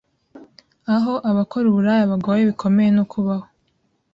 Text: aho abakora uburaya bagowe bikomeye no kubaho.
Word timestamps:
aho 0.95 1.13
abakora 1.29 1.65
uburaya 1.69 2.09
bagowe 2.11 2.41
bikomeye 2.49 2.89
no 2.97 3.03
kubaho. 3.11 3.45